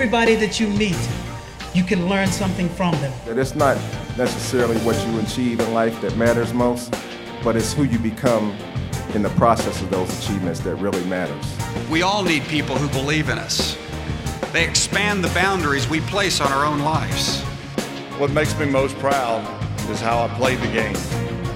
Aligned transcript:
Everybody 0.00 0.36
that 0.36 0.60
you 0.60 0.68
meet, 0.68 0.96
you 1.74 1.82
can 1.82 2.08
learn 2.08 2.28
something 2.28 2.68
from 2.68 2.92
them. 3.00 3.12
That 3.26 3.36
it's 3.36 3.56
not 3.56 3.76
necessarily 4.16 4.76
what 4.82 4.94
you 5.04 5.18
achieve 5.18 5.58
in 5.58 5.74
life 5.74 6.00
that 6.02 6.16
matters 6.16 6.54
most, 6.54 6.94
but 7.42 7.56
it's 7.56 7.72
who 7.72 7.82
you 7.82 7.98
become 7.98 8.56
in 9.14 9.22
the 9.22 9.30
process 9.30 9.82
of 9.82 9.90
those 9.90 10.08
achievements 10.20 10.60
that 10.60 10.76
really 10.76 11.04
matters. 11.06 11.44
We 11.90 12.02
all 12.02 12.22
need 12.22 12.44
people 12.44 12.76
who 12.76 12.88
believe 12.90 13.28
in 13.28 13.40
us. 13.40 13.76
They 14.52 14.64
expand 14.64 15.24
the 15.24 15.34
boundaries 15.34 15.88
we 15.88 15.98
place 16.02 16.40
on 16.40 16.52
our 16.52 16.64
own 16.64 16.78
lives. 16.78 17.40
What 18.20 18.30
makes 18.30 18.56
me 18.56 18.66
most 18.66 18.96
proud 18.98 19.42
is 19.90 20.00
how 20.00 20.20
I 20.24 20.28
played 20.36 20.60
the 20.60 20.70
game. 20.70 20.96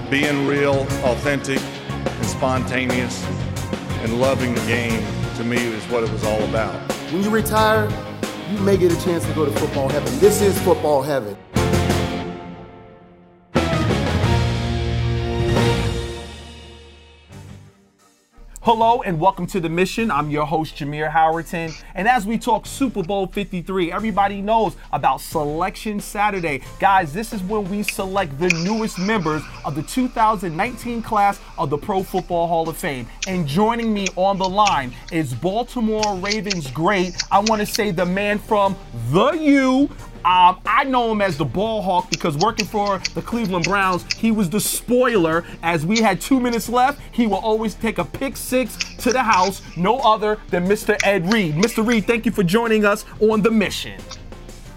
Being 0.09 0.45
real, 0.45 0.81
authentic, 1.05 1.61
and 1.61 2.25
spontaneous, 2.25 3.23
and 4.01 4.19
loving 4.19 4.53
the 4.53 4.65
game 4.67 5.01
to 5.37 5.45
me 5.45 5.65
is 5.65 5.85
what 5.85 6.03
it 6.03 6.11
was 6.11 6.25
all 6.25 6.43
about. 6.43 6.75
When 7.13 7.23
you 7.23 7.29
retire, 7.29 7.89
you 8.53 8.59
may 8.59 8.77
get 8.77 8.91
a 8.91 9.03
chance 9.03 9.25
to 9.25 9.33
go 9.33 9.45
to 9.45 9.51
football 9.51 9.89
heaven. 9.89 10.19
This 10.19 10.41
is 10.41 10.59
football 10.61 11.01
heaven. 11.01 11.35
Hello 18.65 19.01
and 19.01 19.19
welcome 19.19 19.45
to 19.47 19.59
the 19.59 19.67
mission. 19.67 20.09
I'm 20.09 20.29
your 20.29 20.45
host, 20.45 20.77
Jameer 20.77 21.11
Howerton. 21.11 21.83
And 21.95 22.07
as 22.07 22.25
we 22.25 22.37
talk 22.37 22.65
Super 22.65 23.03
Bowl 23.03 23.27
53, 23.27 23.91
everybody 23.91 24.41
knows 24.41 24.77
about 24.93 25.19
Selection 25.19 25.99
Saturday. 25.99 26.61
Guys, 26.79 27.11
this 27.11 27.33
is 27.33 27.43
when 27.43 27.69
we 27.69 27.83
select 27.83 28.39
the 28.39 28.47
newest 28.63 28.97
members 28.99 29.41
of 29.65 29.75
the 29.75 29.83
2019 29.83 31.01
class 31.01 31.41
of 31.57 31.71
the 31.71 31.77
Pro 31.77 32.03
Football 32.03 32.47
Hall 32.47 32.69
of 32.69 32.77
Fame. 32.77 33.05
And 33.27 33.45
joining 33.45 33.93
me 33.93 34.07
on 34.15 34.37
the 34.37 34.47
line 34.47 34.93
is 35.11 35.33
Baltimore 35.33 36.15
Ravens 36.15 36.71
great. 36.71 37.21
I 37.29 37.39
want 37.39 37.59
to 37.59 37.65
say 37.65 37.91
the 37.91 38.05
man 38.05 38.39
from 38.39 38.77
the 39.11 39.31
U, 39.31 39.89
um, 40.25 40.59
I 40.65 40.85
know 40.85 41.11
him 41.11 41.21
as 41.21 41.37
the 41.37 41.45
ball 41.45 41.81
hawk 41.81 42.09
because 42.09 42.37
working 42.37 42.65
for 42.65 42.99
the 43.13 43.21
Cleveland 43.21 43.65
Browns, 43.65 44.11
he 44.13 44.31
was 44.31 44.49
the 44.49 44.59
spoiler. 44.59 45.43
As 45.61 45.85
we 45.85 45.99
had 45.99 46.21
two 46.21 46.39
minutes 46.39 46.69
left, 46.69 47.01
he 47.11 47.27
will 47.27 47.37
always 47.37 47.75
take 47.75 47.97
a 47.97 48.05
pick 48.05 48.37
six 48.37 48.77
to 48.99 49.11
the 49.11 49.23
house. 49.23 49.61
No 49.75 49.99
other 49.99 50.39
than 50.49 50.65
Mr. 50.65 50.97
Ed 51.03 51.31
Reed. 51.31 51.55
Mr. 51.55 51.85
Reed, 51.85 52.05
thank 52.05 52.25
you 52.25 52.31
for 52.31 52.43
joining 52.43 52.85
us 52.85 53.05
on 53.19 53.41
the 53.41 53.51
mission. 53.51 53.99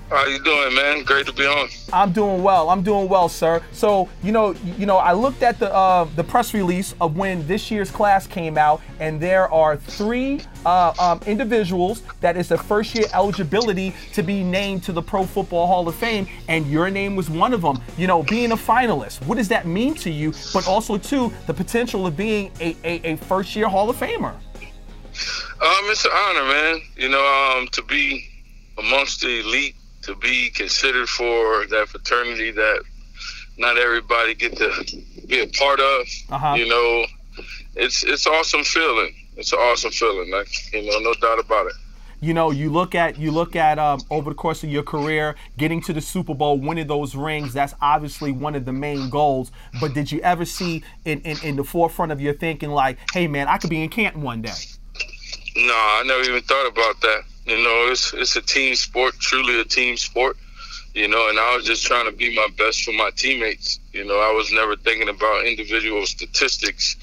How 0.08 0.24
you 0.26 0.38
doing, 0.38 0.72
man? 0.72 1.02
Great 1.02 1.26
to 1.26 1.32
be 1.32 1.44
on. 1.46 1.68
I'm 1.92 2.12
doing 2.12 2.40
well. 2.40 2.70
I'm 2.70 2.82
doing 2.82 3.08
well, 3.08 3.28
sir. 3.28 3.60
So, 3.72 4.08
you 4.22 4.30
know, 4.30 4.54
you 4.78 4.86
know, 4.86 4.98
I 4.98 5.12
looked 5.12 5.42
at 5.42 5.58
the 5.58 5.74
uh, 5.74 6.04
the 6.14 6.22
press 6.22 6.54
release 6.54 6.94
of 7.00 7.16
when 7.16 7.44
this 7.48 7.72
year's 7.72 7.90
class 7.90 8.24
came 8.24 8.56
out, 8.56 8.80
and 9.00 9.20
there 9.20 9.52
are 9.52 9.76
three 9.76 10.42
uh, 10.64 10.94
um, 11.00 11.20
individuals 11.26 12.04
that 12.20 12.36
is 12.36 12.48
the 12.48 12.56
first 12.56 12.94
year 12.94 13.06
eligibility 13.14 13.92
to 14.12 14.22
be 14.22 14.44
named 14.44 14.84
to 14.84 14.92
the 14.92 15.02
Pro 15.02 15.24
Football 15.24 15.66
Hall 15.66 15.88
of 15.88 15.96
Fame, 15.96 16.28
and 16.46 16.68
your 16.70 16.88
name 16.88 17.16
was 17.16 17.28
one 17.28 17.52
of 17.52 17.60
them. 17.60 17.80
You 17.98 18.06
know, 18.06 18.22
being 18.22 18.52
a 18.52 18.56
finalist, 18.56 19.26
what 19.26 19.38
does 19.38 19.48
that 19.48 19.66
mean 19.66 19.94
to 19.96 20.10
you? 20.10 20.32
But 20.52 20.68
also, 20.68 20.98
too, 20.98 21.32
the 21.48 21.54
potential 21.54 22.06
of 22.06 22.16
being 22.16 22.52
a, 22.60 22.76
a, 22.84 23.12
a 23.14 23.16
first 23.16 23.56
year 23.56 23.68
Hall 23.68 23.90
of 23.90 23.96
Famer. 23.96 24.34
Um, 24.34 25.90
it's 25.90 26.04
an 26.04 26.12
honor, 26.14 26.44
man. 26.44 26.80
You 26.96 27.08
know, 27.08 27.56
um, 27.58 27.66
to 27.72 27.82
be 27.82 28.28
amongst 28.78 29.22
the 29.22 29.40
elite 29.40 29.74
to 30.06 30.14
be 30.16 30.50
considered 30.50 31.08
for 31.08 31.66
that 31.66 31.88
fraternity 31.88 32.52
that 32.52 32.82
not 33.58 33.76
everybody 33.76 34.34
get 34.34 34.56
to 34.56 35.02
be 35.26 35.40
a 35.40 35.48
part 35.48 35.80
of. 35.80 36.06
Uh-huh. 36.30 36.54
You 36.54 36.68
know, 36.68 37.06
it's 37.74 38.04
it's 38.04 38.26
awesome 38.26 38.64
feeling. 38.64 39.14
It's 39.36 39.52
an 39.52 39.58
awesome 39.58 39.90
feeling. 39.90 40.30
Like 40.30 40.48
you 40.72 40.82
know, 40.82 40.98
no 41.00 41.14
doubt 41.14 41.40
about 41.40 41.66
it. 41.66 41.74
You 42.20 42.32
know, 42.32 42.50
you 42.50 42.70
look 42.70 42.94
at 42.94 43.18
you 43.18 43.30
look 43.30 43.56
at 43.56 43.78
um, 43.78 44.00
over 44.10 44.30
the 44.30 44.36
course 44.36 44.62
of 44.62 44.70
your 44.70 44.82
career, 44.82 45.34
getting 45.58 45.82
to 45.82 45.92
the 45.92 46.00
Super 46.00 46.34
Bowl, 46.34 46.58
winning 46.58 46.86
those 46.86 47.14
rings. 47.14 47.52
That's 47.52 47.74
obviously 47.82 48.32
one 48.32 48.54
of 48.54 48.64
the 48.64 48.72
main 48.72 49.10
goals. 49.10 49.52
But 49.80 49.92
did 49.92 50.10
you 50.10 50.20
ever 50.20 50.44
see 50.44 50.82
in, 51.04 51.20
in, 51.22 51.36
in 51.42 51.56
the 51.56 51.64
forefront 51.64 52.12
of 52.12 52.20
your 52.20 52.32
thinking, 52.32 52.70
like, 52.70 52.98
hey 53.12 53.26
man, 53.26 53.48
I 53.48 53.58
could 53.58 53.70
be 53.70 53.82
in 53.82 53.90
Canton 53.90 54.22
one 54.22 54.40
day? 54.40 54.54
No, 55.56 55.72
I 55.72 56.04
never 56.06 56.22
even 56.22 56.42
thought 56.42 56.68
about 56.68 57.00
that. 57.02 57.22
You 57.46 57.62
know, 57.62 57.88
it's 57.90 58.12
it's 58.12 58.34
a 58.34 58.42
team 58.42 58.74
sport, 58.74 59.14
truly 59.20 59.60
a 59.60 59.64
team 59.64 59.96
sport. 59.96 60.36
You 60.94 61.08
know, 61.08 61.28
and 61.28 61.38
I 61.38 61.54
was 61.54 61.64
just 61.64 61.84
trying 61.84 62.06
to 62.06 62.16
be 62.16 62.34
my 62.34 62.48
best 62.58 62.82
for 62.82 62.92
my 62.92 63.10
teammates. 63.14 63.78
You 63.92 64.04
know, 64.04 64.18
I 64.18 64.32
was 64.32 64.50
never 64.50 64.76
thinking 64.76 65.08
about 65.08 65.44
individual 65.44 66.06
statistics 66.06 66.96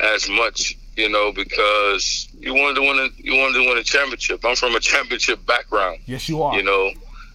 as 0.00 0.28
much. 0.28 0.78
You 0.96 1.08
know, 1.08 1.32
because 1.32 2.28
you 2.38 2.54
wanted 2.54 2.76
to 2.76 2.82
win 2.82 2.98
a 2.98 3.22
you 3.22 3.36
wanted 3.36 3.54
to 3.54 3.68
win 3.68 3.78
a 3.78 3.82
championship. 3.82 4.44
I'm 4.44 4.56
from 4.56 4.74
a 4.74 4.80
championship 4.80 5.44
background. 5.44 5.98
Yes, 6.06 6.28
you 6.28 6.42
are. 6.42 6.56
You 6.56 6.62
know, 6.62 6.92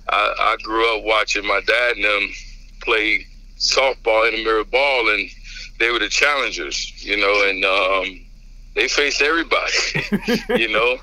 I, 0.08 0.34
I 0.40 0.58
grew 0.64 0.98
up 0.98 1.04
watching 1.04 1.46
my 1.46 1.62
dad 1.68 1.98
and 1.98 2.06
them 2.06 2.30
play 2.82 3.28
softball 3.58 4.28
in 4.30 4.38
the 4.38 4.44
mirror 4.44 4.64
ball, 4.64 5.10
and 5.10 5.30
they 5.78 5.92
were 5.92 6.00
the 6.00 6.10
challengers. 6.10 6.94
You 7.06 7.18
know, 7.18 7.44
and 7.48 7.66
um, 7.66 8.26
they 8.74 8.88
faced 8.88 9.22
everybody. 9.22 9.74
you 10.62 10.70
know, 10.70 10.98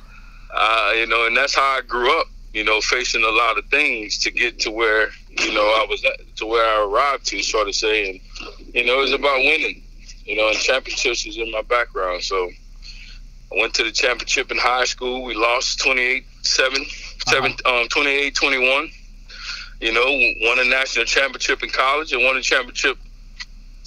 uh, 0.57 0.93
you 0.97 1.07
know, 1.07 1.27
and 1.27 1.37
that's 1.37 1.55
how 1.55 1.63
I 1.79 1.83
grew 1.87 2.19
up. 2.19 2.29
You 2.55 2.65
know, 2.65 2.81
facing 2.81 3.23
a 3.23 3.29
lot 3.29 3.59
of 3.59 3.67
things 3.67 4.19
to 4.21 4.31
get 4.31 4.59
to 4.61 4.71
where 4.71 5.11
you 5.29 5.53
know 5.53 5.61
I 5.61 5.87
was 5.89 6.03
at, 6.05 6.37
to 6.37 6.47
where 6.47 6.65
I 6.65 6.85
arrived 6.85 7.27
to, 7.27 7.43
sort 7.43 7.69
of 7.69 7.75
say, 7.75 8.11
and 8.11 8.75
you 8.75 8.87
know, 8.87 8.99
it 8.99 9.03
was 9.03 9.13
about 9.13 9.39
winning. 9.39 9.83
You 10.25 10.37
know, 10.37 10.49
and 10.49 10.57
championships 10.57 11.27
was 11.27 11.37
in 11.37 11.53
my 11.53 11.63
background. 11.63 12.23
So 12.23 12.51
I 13.53 13.61
went 13.61 13.75
to 13.75 13.85
the 13.85 13.93
championship 13.93 14.51
in 14.51 14.57
high 14.57 14.87
school. 14.87 15.23
We 15.23 15.35
lost 15.35 15.81
28 15.81 16.25
7, 16.43 16.85
seven, 17.29 17.55
um, 17.67 17.87
28 17.89 18.35
21. 18.35 18.91
You 19.81 19.93
know, 19.93 20.49
won 20.49 20.59
a 20.59 20.65
national 20.65 21.05
championship 21.05 21.63
in 21.63 21.69
college 21.69 22.13
and 22.13 22.25
won 22.25 22.39
a 22.39 22.43
championship 22.43 22.97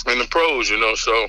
in 0.08 0.20
the 0.20 0.28
pros, 0.30 0.70
you 0.70 0.80
know. 0.80 0.94
So 0.94 1.28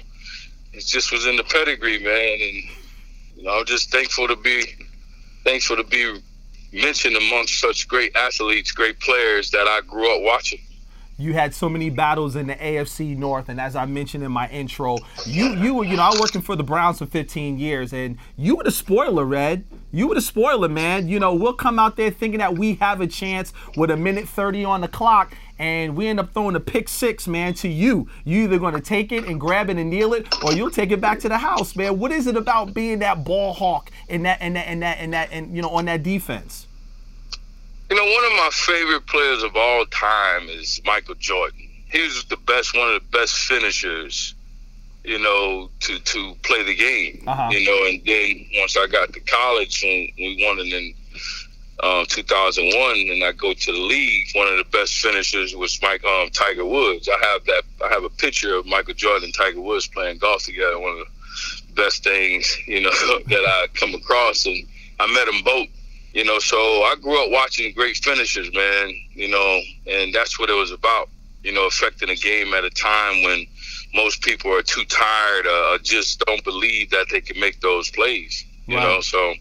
it 0.74 0.84
just 0.84 1.10
was 1.10 1.26
in 1.26 1.36
the 1.36 1.44
pedigree, 1.44 1.98
man. 1.98 2.38
And, 2.40 3.38
you 3.38 3.42
know, 3.44 3.58
I'm 3.58 3.64
just 3.64 3.90
thankful 3.90 4.28
to 4.28 4.36
be 4.36 4.66
thankful 5.44 5.76
to 5.76 5.84
be 5.84 6.20
mentioned 6.72 7.16
amongst 7.16 7.60
such 7.60 7.88
great 7.88 8.14
athletes, 8.16 8.72
great 8.72 9.00
players 9.00 9.50
that 9.50 9.66
I 9.66 9.80
grew 9.86 10.14
up 10.14 10.22
watching 10.22 10.60
you 11.20 11.34
had 11.34 11.54
so 11.54 11.68
many 11.68 11.90
battles 11.90 12.36
in 12.36 12.46
the 12.46 12.54
AFC 12.54 13.16
North, 13.16 13.48
and 13.48 13.60
as 13.60 13.76
I 13.76 13.84
mentioned 13.86 14.24
in 14.24 14.32
my 14.32 14.48
intro, 14.48 14.98
you 15.26 15.54
you 15.56 15.74
were 15.74 15.84
you 15.84 15.96
know 15.96 16.02
I 16.02 16.18
working 16.18 16.42
for 16.42 16.56
the 16.56 16.62
Browns 16.62 16.98
for 16.98 17.06
15 17.06 17.58
years, 17.58 17.92
and 17.92 18.18
you 18.36 18.56
were 18.56 18.64
the 18.64 18.70
spoiler, 18.70 19.24
Red. 19.24 19.64
You 19.92 20.06
were 20.08 20.14
the 20.14 20.20
spoiler, 20.20 20.68
man. 20.68 21.08
You 21.08 21.20
know 21.20 21.34
we'll 21.34 21.52
come 21.52 21.78
out 21.78 21.96
there 21.96 22.10
thinking 22.10 22.38
that 22.38 22.58
we 22.58 22.74
have 22.76 23.00
a 23.00 23.06
chance 23.06 23.52
with 23.76 23.90
a 23.90 23.96
minute 23.96 24.28
30 24.28 24.64
on 24.64 24.80
the 24.80 24.88
clock, 24.88 25.34
and 25.58 25.96
we 25.96 26.06
end 26.06 26.20
up 26.20 26.32
throwing 26.32 26.56
a 26.56 26.60
pick 26.60 26.88
six, 26.88 27.28
man, 27.28 27.54
to 27.54 27.68
you. 27.68 28.08
You 28.24 28.44
either 28.44 28.58
going 28.58 28.74
to 28.74 28.80
take 28.80 29.12
it 29.12 29.24
and 29.24 29.40
grab 29.40 29.68
it 29.70 29.76
and 29.76 29.90
kneel 29.90 30.14
it, 30.14 30.26
or 30.42 30.52
you'll 30.52 30.70
take 30.70 30.90
it 30.90 31.00
back 31.00 31.20
to 31.20 31.28
the 31.28 31.38
house, 31.38 31.76
man. 31.76 31.98
What 31.98 32.12
is 32.12 32.26
it 32.26 32.36
about 32.36 32.72
being 32.72 33.00
that 33.00 33.24
ball 33.24 33.52
hawk 33.52 33.90
in 34.08 34.22
that 34.22 34.38
and 34.40 34.56
that 34.56 34.66
and 34.66 34.82
that 34.82 34.98
and 34.98 35.12
that 35.12 35.28
and 35.32 35.54
you 35.54 35.62
know 35.62 35.70
on 35.70 35.84
that 35.86 36.02
defense? 36.02 36.66
You 37.90 37.96
know, 37.96 38.04
one 38.04 38.24
of 38.24 38.32
my 38.36 38.50
favorite 38.52 39.06
players 39.08 39.42
of 39.42 39.56
all 39.56 39.84
time 39.86 40.48
is 40.48 40.80
Michael 40.84 41.16
Jordan. 41.16 41.68
He 41.88 42.00
was 42.02 42.24
the 42.26 42.36
best, 42.36 42.76
one 42.76 42.86
of 42.86 43.02
the 43.02 43.18
best 43.18 43.34
finishers, 43.34 44.36
you 45.02 45.18
know, 45.18 45.70
to 45.80 45.98
to 45.98 46.34
play 46.44 46.62
the 46.62 46.76
game. 46.76 47.24
Uh-huh. 47.26 47.48
You 47.50 47.66
know, 47.66 47.86
and 47.88 48.00
then 48.06 48.46
once 48.60 48.76
I 48.76 48.86
got 48.86 49.12
to 49.12 49.20
college, 49.20 49.82
when 49.82 50.08
we 50.16 50.46
won 50.46 50.60
it 50.60 50.72
in 50.72 50.94
uh, 51.82 52.04
2001, 52.08 53.10
and 53.10 53.24
I 53.24 53.32
go 53.32 53.54
to 53.54 53.72
the 53.72 53.78
league, 53.78 54.28
one 54.36 54.46
of 54.46 54.58
the 54.58 54.70
best 54.70 54.94
finishers 55.00 55.56
was 55.56 55.76
Mike 55.82 56.04
um, 56.04 56.30
Tiger 56.30 56.64
Woods. 56.64 57.08
I 57.08 57.26
have 57.26 57.44
that. 57.46 57.62
I 57.84 57.88
have 57.92 58.04
a 58.04 58.10
picture 58.10 58.54
of 58.54 58.66
Michael 58.66 58.94
Jordan 58.94 59.24
and 59.24 59.34
Tiger 59.34 59.60
Woods 59.60 59.88
playing 59.88 60.18
golf 60.18 60.44
together. 60.44 60.78
One 60.78 60.92
of 60.92 61.06
the 61.66 61.72
best 61.74 62.04
things, 62.04 62.56
you 62.68 62.82
know, 62.82 62.90
that 63.26 63.44
I 63.44 63.66
come 63.74 63.94
across, 63.96 64.46
and 64.46 64.64
I 65.00 65.12
met 65.12 65.26
them 65.26 65.42
both 65.44 65.66
you 66.12 66.24
know, 66.24 66.38
so 66.38 66.56
I 66.56 66.94
grew 67.00 67.22
up 67.24 67.30
watching 67.30 67.72
great 67.74 67.96
finishers, 67.96 68.52
man. 68.54 68.94
You 69.12 69.28
know, 69.28 69.60
and 69.86 70.14
that's 70.14 70.38
what 70.38 70.50
it 70.50 70.54
was 70.54 70.72
about. 70.72 71.08
You 71.42 71.52
know, 71.52 71.66
affecting 71.66 72.10
a 72.10 72.16
game 72.16 72.52
at 72.54 72.64
a 72.64 72.70
time 72.70 73.22
when 73.22 73.46
most 73.94 74.22
people 74.22 74.52
are 74.54 74.62
too 74.62 74.84
tired 74.84 75.46
or 75.46 75.78
just 75.78 76.20
don't 76.26 76.44
believe 76.44 76.90
that 76.90 77.06
they 77.10 77.20
can 77.20 77.40
make 77.40 77.60
those 77.60 77.90
plays. 77.90 78.44
You 78.66 78.76
Right. 78.76 78.84
know, 78.84 79.00
so 79.00 79.34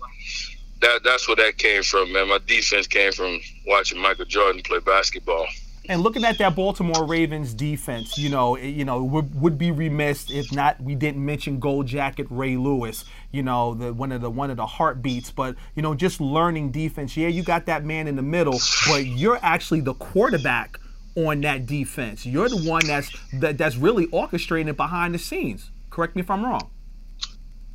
that 0.82 1.04
that's 1.04 1.28
where 1.28 1.36
that 1.38 1.58
came 1.58 1.84
from, 1.84 2.12
man. 2.14 2.30
My 2.30 2.40
defense 2.48 2.88
came 2.88 3.12
from 3.12 3.40
watching 3.68 4.00
Michael 4.00 4.26
Jordan 4.26 4.62
play 4.64 4.80
basketball. 4.80 5.48
And 5.90 6.02
looking 6.02 6.24
at 6.24 6.38
that 6.38 6.56
Baltimore 6.56 7.04
Ravens 7.04 7.54
defense, 7.56 8.16
you 8.16 8.30
know, 8.30 8.54
it- 8.56 8.68
you 8.70 8.86
know, 8.86 9.04
would, 9.04 9.34
would 9.42 9.58
be 9.58 9.72
remiss 9.72 10.30
if 10.30 10.52
not 10.52 10.80
we 10.80 10.94
didn't 10.94 11.26
mention 11.26 11.60
Gold 11.60 11.88
Jacket 11.88 12.28
Ray 12.30 12.58
Lewis. 12.58 13.06
You 13.32 13.42
know, 13.42 13.74
the 13.74 13.92
one 13.92 14.12
of 14.12 14.22
the 14.22 14.30
one 14.30 14.52
of 14.52 14.58
the 14.58 14.68
heartbeats. 14.68 15.32
But 15.32 15.56
you 15.76 15.82
know, 15.82 15.96
just 15.96 16.22
learning 16.22 16.72
defense. 16.72 17.18
Yeah, 17.18 17.28
you 17.28 17.42
got 17.42 17.66
that 17.66 17.84
man 17.84 18.08
in 18.08 18.16
the 18.16 18.22
middle, 18.22 18.60
but 18.88 19.06
you're 19.08 19.40
actually 19.42 19.82
the 19.82 19.96
quarterback 19.96 20.80
on 21.16 21.42
that 21.42 21.66
defense. 21.66 22.24
You're 22.24 22.50
the 22.50 22.58
one 22.70 22.86
that's 22.86 23.10
that, 23.34 23.58
that's 23.58 23.76
really 23.76 24.06
orchestrating 24.08 24.68
it 24.70 24.78
behind 24.78 25.16
the 25.16 25.20
scenes. 25.20 25.72
Correct 25.90 26.16
me 26.16 26.22
if 26.22 26.30
I'm 26.30 26.46
wrong. 26.46 26.70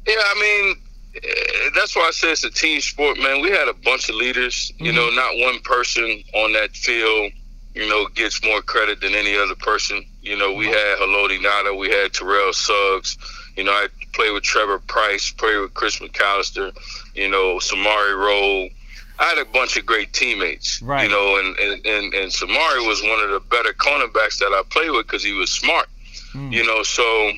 Yeah, 0.06 0.14
I 0.18 0.40
mean, 0.40 0.76
eh, 1.16 1.70
that's 1.74 1.96
why 1.96 2.02
I 2.06 2.10
say 2.12 2.30
it's 2.30 2.44
a 2.44 2.50
team 2.50 2.80
sport, 2.80 3.18
man. 3.18 3.40
We 3.40 3.50
had 3.50 3.66
a 3.66 3.74
bunch 3.74 4.08
of 4.08 4.14
leaders. 4.14 4.72
You 4.78 4.92
know, 4.92 5.10
not 5.10 5.36
one 5.36 5.58
person 5.60 6.22
on 6.34 6.52
that 6.52 6.76
field, 6.76 7.32
you 7.74 7.88
know, 7.88 8.06
gets 8.08 8.42
more 8.44 8.62
credit 8.62 9.00
than 9.00 9.14
any 9.14 9.36
other 9.36 9.56
person. 9.56 10.04
You 10.22 10.36
know, 10.36 10.54
we 10.54 10.66
mm-hmm. 10.66 10.74
had 10.74 10.98
Haloti 10.98 11.40
Ngata, 11.40 11.76
we 11.76 11.90
had 11.90 12.12
Terrell 12.12 12.52
Suggs. 12.52 13.18
You 13.56 13.64
know, 13.64 13.72
I 13.72 13.88
played 14.12 14.32
with 14.32 14.42
Trevor 14.42 14.78
Pryce, 14.78 15.32
played 15.32 15.58
with 15.58 15.74
Chris 15.74 15.98
McAlister. 15.98 16.76
You 17.14 17.28
know, 17.28 17.56
Samari 17.58 18.16
Rolle. 18.16 18.68
I 19.18 19.24
had 19.26 19.38
a 19.38 19.44
bunch 19.44 19.76
of 19.76 19.86
great 19.86 20.12
teammates. 20.12 20.82
Right. 20.82 21.04
You 21.04 21.10
know, 21.10 21.38
and 21.38 21.56
and 21.58 21.86
and, 21.86 22.14
and 22.14 22.32
Samari 22.32 22.86
was 22.86 23.02
one 23.02 23.20
of 23.20 23.30
the 23.30 23.40
better 23.40 23.72
cornerbacks 23.72 24.38
that 24.38 24.52
I 24.52 24.62
played 24.70 24.90
with 24.90 25.06
because 25.06 25.22
he 25.22 25.32
was 25.32 25.50
smart. 25.50 25.88
Mm. 26.32 26.52
You 26.52 26.64
know, 26.64 26.82
so 26.82 27.32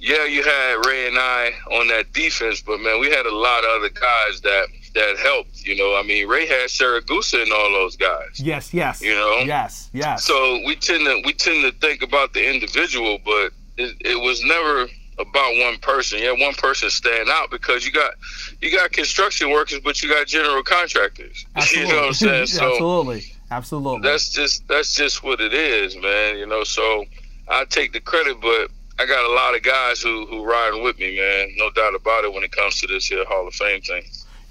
yeah, 0.00 0.26
you 0.26 0.42
had 0.42 0.86
Ray 0.86 1.08
and 1.08 1.18
I 1.18 1.52
on 1.70 1.88
that 1.88 2.12
defense, 2.12 2.60
but 2.60 2.78
man, 2.80 3.00
we 3.00 3.10
had 3.10 3.26
a 3.26 3.34
lot 3.34 3.64
of 3.64 3.70
other 3.70 3.88
guys 3.88 4.40
that 4.42 4.66
that 4.94 5.16
helped. 5.18 5.66
You 5.66 5.76
know, 5.76 5.96
I 5.96 6.02
mean, 6.02 6.26
Ray 6.28 6.46
had 6.46 6.68
Siragusa 6.68 7.42
and 7.42 7.52
all 7.52 7.70
those 7.72 7.96
guys. 7.96 8.40
Yes, 8.40 8.72
yes. 8.72 9.02
You 9.02 9.14
know? 9.14 9.38
Yes, 9.38 9.90
yes. 9.92 10.24
So 10.24 10.60
we 10.66 10.76
tend 10.76 11.04
to 11.04 11.22
we 11.24 11.32
tend 11.32 11.64
to 11.64 11.78
think 11.80 12.02
about 12.02 12.32
the 12.32 12.48
individual, 12.52 13.18
but 13.24 13.52
it, 13.76 13.96
it 14.00 14.20
was 14.20 14.42
never 14.44 14.86
about 15.18 15.56
one 15.58 15.78
person. 15.78 16.20
Yeah, 16.20 16.32
one 16.32 16.54
person 16.54 16.90
stand 16.90 17.28
out 17.28 17.50
because 17.50 17.84
you 17.84 17.92
got 17.92 18.14
you 18.60 18.70
got 18.70 18.92
construction 18.92 19.50
workers, 19.50 19.80
but 19.82 20.02
you 20.02 20.08
got 20.08 20.26
general 20.26 20.62
contractors. 20.62 21.44
Absolutely. 21.56 21.88
You 21.88 21.94
know 21.94 22.00
what 22.00 22.08
I'm 22.08 22.14
saying? 22.14 22.46
So 22.46 22.70
Absolutely. 22.70 23.24
Absolutely. 23.50 24.08
that's 24.08 24.30
just 24.30 24.66
that's 24.68 24.94
just 24.94 25.22
what 25.22 25.40
it 25.40 25.52
is, 25.52 25.96
man. 25.96 26.38
You 26.38 26.46
know, 26.46 26.64
so 26.64 27.04
I 27.48 27.64
take 27.64 27.92
the 27.92 28.00
credit, 28.00 28.40
but 28.40 28.70
I 28.98 29.06
got 29.06 29.28
a 29.28 29.32
lot 29.32 29.54
of 29.54 29.62
guys 29.62 30.00
who 30.00 30.26
who 30.26 30.44
riding 30.44 30.82
with 30.82 30.98
me, 30.98 31.16
man. 31.16 31.52
No 31.56 31.70
doubt 31.70 31.94
about 31.94 32.24
it 32.24 32.32
when 32.32 32.42
it 32.42 32.52
comes 32.52 32.80
to 32.80 32.86
this 32.86 33.06
here 33.06 33.24
Hall 33.24 33.46
of 33.46 33.54
Fame 33.54 33.82
thing. 33.82 34.04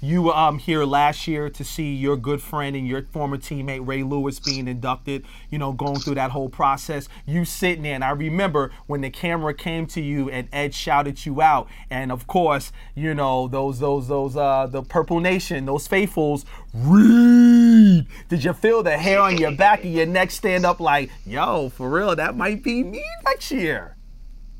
You 0.04 0.20
were 0.20 0.36
um, 0.36 0.58
here 0.58 0.84
last 0.84 1.26
year 1.26 1.48
to 1.48 1.64
see 1.64 1.94
your 1.94 2.18
good 2.18 2.42
friend 2.42 2.76
and 2.76 2.86
your 2.86 3.04
former 3.04 3.38
teammate 3.38 3.88
Ray 3.88 4.02
Lewis 4.02 4.38
being 4.38 4.68
inducted, 4.68 5.24
you 5.48 5.58
know, 5.58 5.72
going 5.72 5.98
through 5.98 6.16
that 6.16 6.30
whole 6.30 6.50
process. 6.50 7.08
You 7.24 7.46
sitting 7.46 7.84
there, 7.84 7.94
and 7.94 8.04
I 8.04 8.10
remember 8.10 8.70
when 8.86 9.00
the 9.00 9.08
camera 9.08 9.54
came 9.54 9.86
to 9.86 10.02
you 10.02 10.28
and 10.28 10.46
Ed 10.52 10.74
shouted 10.74 11.24
you 11.24 11.40
out. 11.40 11.70
And 11.88 12.12
of 12.12 12.26
course, 12.26 12.70
you 12.94 13.14
know, 13.14 13.48
those, 13.48 13.78
those, 13.78 14.06
those, 14.06 14.36
uh, 14.36 14.66
the 14.66 14.82
Purple 14.82 15.20
Nation, 15.20 15.64
those 15.64 15.86
faithfuls, 15.86 16.44
read. 16.74 18.06
Did 18.28 18.44
you 18.44 18.52
feel 18.52 18.82
the 18.82 18.98
hair 18.98 19.20
on 19.20 19.38
your 19.38 19.52
back 19.52 19.84
and 19.84 19.94
your 19.94 20.04
neck 20.04 20.32
stand 20.32 20.66
up 20.66 20.80
like, 20.80 21.10
yo, 21.24 21.70
for 21.70 21.88
real, 21.88 22.14
that 22.14 22.36
might 22.36 22.62
be 22.62 22.84
me 22.84 23.02
next 23.24 23.50
year? 23.50 23.96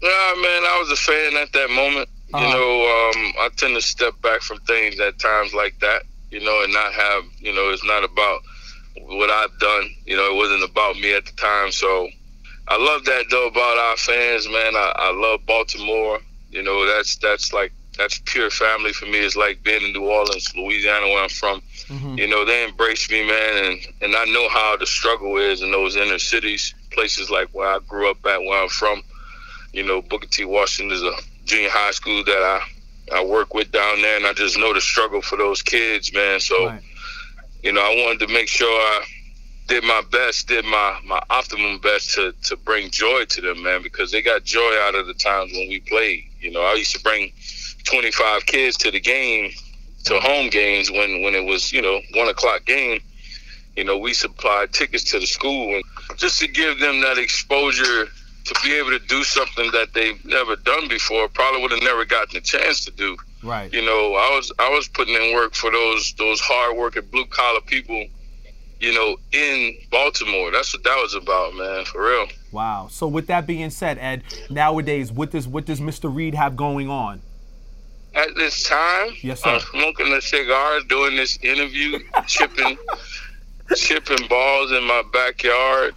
Yeah, 0.01 0.35
man, 0.41 0.63
I 0.63 0.79
was 0.81 0.91
a 0.91 0.97
fan 0.97 1.37
at 1.37 1.53
that 1.53 1.69
moment. 1.69 2.09
Uh-huh. 2.33 2.45
You 2.45 2.53
know, 2.53 3.11
um, 3.11 3.33
I 3.41 3.49
tend 3.57 3.75
to 3.77 3.83
step 3.83 4.21
back 4.23 4.41
from 4.41 4.59
things 4.61 4.99
at 5.01 5.19
times 5.19 5.55
like 5.55 5.79
that, 5.81 6.03
you 6.31 6.41
know, 6.41 6.63
and 6.65 6.73
not 6.73 6.93
have, 6.93 7.25
you 7.39 7.55
know, 7.55 7.71
it's 7.71 7.85
not 7.85 8.05
about 8.05 8.41
what 9.03 9.31
I've 9.31 9.57
done. 9.59 9.91
You 10.07 10.17
know, 10.17 10.33
it 10.33 10.37
wasn't 10.37 10.65
about 10.65 10.97
me 10.97 11.15
at 11.15 11.27
the 11.27 11.33
time. 11.33 11.71
So 11.71 12.09
I 12.69 12.77
love 12.77 13.05
that 13.05 13.27
though 13.31 13.49
about 13.49 13.79
our 13.79 13.97
fans, 13.97 14.49
man. 14.49 14.75
I, 14.75 14.93
I 14.97 15.13
love 15.13 15.45
Baltimore. 15.47 16.21
You 16.51 16.63
know, 16.63 16.87
that's 16.87 17.17
that's 17.17 17.53
like 17.53 17.73
that's 17.99 18.21
pure 18.25 18.51
family 18.51 18.93
for 18.93 19.07
me. 19.07 19.19
It's 19.19 19.37
like 19.37 19.63
being 19.63 19.83
in 19.83 19.93
New 19.93 20.09
Orleans, 20.09 20.53
Louisiana, 20.57 21.07
where 21.07 21.23
I'm 21.23 21.29
from. 21.29 21.63
You 22.17 22.27
know, 22.27 22.45
they 22.45 22.65
embrace 22.65 23.11
me, 23.11 23.27
man, 23.27 23.65
and 23.65 23.81
and 24.01 24.17
I 24.17 24.25
know 24.27 24.49
how 24.49 24.77
the 24.77 24.87
struggle 24.87 25.37
is 25.37 25.63
in 25.63 25.71
those 25.71 25.97
inner 25.97 26.19
cities, 26.19 26.75
places 26.91 27.31
like 27.31 27.49
where 27.51 27.69
I 27.69 27.79
grew 27.87 28.11
up 28.11 28.25
at, 28.27 28.41
where 28.41 28.63
I'm 28.63 28.69
from. 28.69 29.03
You 29.73 29.83
know, 29.85 30.01
Booker 30.01 30.29
T. 30.29 30.45
Washington 30.45 30.97
is 30.97 31.03
a 31.03 31.13
junior 31.45 31.71
high 31.71 31.93
school 31.93 32.25
that 32.25 32.43
I 32.43 32.63
I 33.13 33.23
work 33.25 33.53
with 33.55 33.71
down 33.71 34.01
there, 34.01 34.17
and 34.17 34.27
I 34.27 34.33
just 34.33 34.59
know 34.59 34.73
the 34.73 34.81
struggle 34.81 35.21
for 35.21 35.37
those 35.37 35.63
kids, 35.63 36.13
man. 36.13 36.41
So, 36.41 36.69
Right. 36.69 36.83
you 37.63 37.73
know, 37.73 37.83
I 37.83 37.95
wanted 38.03 38.27
to 38.27 38.33
make 38.33 38.49
sure 38.49 38.69
I 38.69 39.05
did 39.67 39.85
my 39.85 40.03
best, 40.11 40.49
did 40.49 40.65
my 40.65 40.99
my 41.05 41.23
optimum 41.31 41.79
best 41.79 42.15
to 42.15 42.33
to 42.45 42.57
bring 42.57 42.91
joy 42.91 43.25
to 43.27 43.41
them, 43.41 43.63
man, 43.63 43.83
because 43.83 44.11
they 44.11 44.23
got 44.23 44.45
joy 44.45 44.75
out 44.81 44.95
of 44.95 45.07
the 45.07 45.15
times 45.15 45.53
when 45.53 45.69
we 45.69 45.81
played. 45.81 46.25
You 46.41 46.51
know, 46.51 46.63
I 46.63 46.75
used 46.75 46.95
to 46.95 47.03
bring 47.03 47.33
25 47.85 48.47
kids 48.47 48.77
to 48.79 48.91
the 48.91 49.01
game, 49.01 49.51
to 50.05 50.19
home 50.21 50.49
games 50.49 50.91
when 50.91 51.23
when 51.23 51.35
it 51.35 51.45
was 51.45 51.73
you 51.73 51.83
know 51.83 52.01
one 52.15 52.29
o'clock 52.29 52.65
game. 52.65 53.01
You 53.77 53.83
know, 53.85 53.99
we 53.99 54.15
supplied 54.15 54.73
tickets 54.73 55.05
to 55.11 55.19
the 55.19 55.27
school, 55.27 55.75
and 55.75 55.85
just 56.17 56.39
to 56.41 56.49
give 56.49 56.79
them 56.79 57.01
that 57.01 57.19
exposure 57.19 58.09
to 58.45 58.55
be 58.63 58.75
able 58.75 58.91
to 58.91 58.99
do 59.07 59.25
something 59.25 59.71
that 59.73 59.95
they've 59.95 60.23
never 60.25 60.57
done 60.57 60.89
before, 60.89 61.29
probably 61.29 61.63
would 61.63 61.71
have 61.71 61.83
never 61.83 62.05
gotten 62.05 62.37
a 62.37 62.41
chance 62.41 62.85
to 62.85 62.91
do. 62.91 63.17
Right. 63.43 63.73
You 63.73 63.85
know, 63.85 64.15
I 64.15 64.37
was 64.37 64.53
I 64.59 64.69
was 64.71 64.89
putting 64.89 65.15
in 65.15 65.35
work 65.35 65.55
for 65.55 65.71
those 65.71 66.15
those 66.15 66.41
hard 66.41 66.77
working 66.77 67.05
blue 67.11 67.27
collar 67.27 67.61
people, 67.63 68.07
you 68.81 68.95
know, 68.95 69.17
in 69.33 69.77
Baltimore. 69.91 70.51
That's 70.51 70.75
what 70.75 70.85
that 70.85 70.97
was 70.97 71.15
about, 71.15 71.55
man, 71.55 71.85
for 71.85 72.07
real. 72.07 72.27
Wow. 72.53 72.89
So 72.91 73.07
with 73.07 73.27
that 73.29 73.47
being 73.47 73.71
said, 73.71 73.99
Ed, 73.99 74.23
nowadays, 74.51 75.11
what 75.11 75.31
does 75.31 75.49
what 75.49 75.65
does 75.67 75.81
Mr. 75.81 76.15
Reed 76.15 76.35
have 76.35 76.57
going 76.57 76.89
on? 76.89 77.21
At 78.15 78.37
this 78.37 78.63
time, 78.63 79.09
Yes, 79.23 79.43
sir. 79.43 79.51
I'm 79.51 79.61
smoking 79.61 80.13
a 80.13 80.21
cigar, 80.21 80.81
doing 80.89 81.17
this 81.17 81.37
interview, 81.43 81.99
chipping 82.27 82.79
chipping 83.75 84.29
balls 84.29 84.73
in 84.73 84.85
my 84.85 85.03
backyard, 85.13 85.95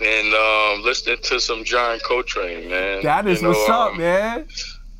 and 0.00 0.34
um, 0.34 0.82
listening 0.82 1.18
to 1.24 1.40
some 1.40 1.64
John 1.64 1.98
Coltrane, 2.00 2.70
man. 2.70 3.02
That 3.02 3.26
is 3.26 3.40
You 3.40 3.48
know, 3.48 3.50
what's 3.50 3.68
up, 3.68 3.92
um, 3.92 3.98
man. 3.98 4.48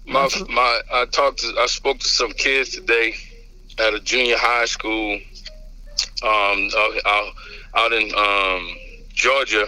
My 0.06 0.28
my 0.48 0.80
I 0.92 1.04
talked 1.06 1.38
to 1.38 1.54
I 1.58 1.66
spoke 1.66 1.98
to 2.00 2.08
some 2.08 2.32
kids 2.32 2.70
today 2.70 3.14
at 3.78 3.94
a 3.94 4.00
junior 4.00 4.36
high 4.36 4.64
school 4.64 5.20
um 6.22 6.70
out, 6.76 6.92
out, 7.06 7.32
out 7.76 7.92
in 7.92 8.12
um 8.14 8.76
Georgia 9.12 9.66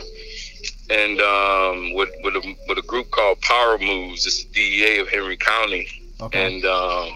and 0.90 1.20
um 1.20 1.94
with 1.94 2.10
with 2.24 2.36
a 2.36 2.56
with 2.68 2.78
a 2.78 2.82
group 2.82 3.10
called 3.10 3.40
Power 3.40 3.78
Moves, 3.78 4.26
it's 4.26 4.44
the 4.44 4.52
DEA 4.52 4.98
of 4.98 5.08
Henry 5.08 5.36
County. 5.36 5.88
Okay. 6.20 6.56
And 6.56 6.64
um 6.64 7.10